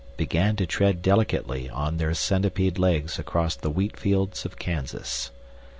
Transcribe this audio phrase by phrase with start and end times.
[0.17, 5.29] began to tread delicately on their centipede legs across the wheat fields of Kansas.